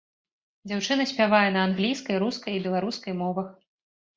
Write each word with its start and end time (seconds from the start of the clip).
Дзяўчына 0.69 1.05
спявае 1.11 1.43
на 1.57 1.61
англійскай, 1.69 2.15
рускай 2.27 2.53
і 2.59 2.63
беларускай 2.67 3.13
мовах. 3.25 3.47